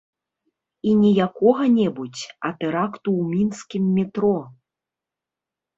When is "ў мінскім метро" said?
3.19-4.35